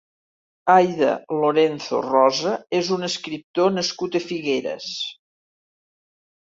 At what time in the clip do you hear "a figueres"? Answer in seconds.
4.23-4.93